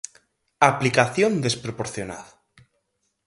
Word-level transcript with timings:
Aplicación 0.71 1.31
desproporcionada. 1.45 2.27